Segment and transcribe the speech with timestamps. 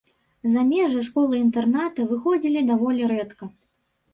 [0.53, 3.45] За межы школы-інтэрната выходзілі даволі рэдка.